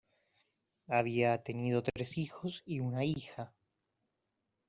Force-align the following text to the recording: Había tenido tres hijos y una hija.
Había 0.87 1.43
tenido 1.43 1.83
tres 1.83 2.17
hijos 2.17 2.63
y 2.65 2.79
una 2.79 3.05
hija. 3.05 3.53